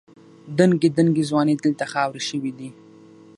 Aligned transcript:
دنګې 0.57 0.89
دنګې 0.97 1.23
ځوانۍ 1.29 1.55
دلته 1.63 1.85
خاورې 1.91 2.21
شوې 2.29 2.51
دي. 2.57 2.69